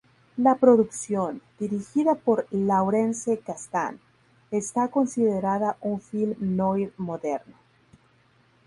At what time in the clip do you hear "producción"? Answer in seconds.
0.55-1.43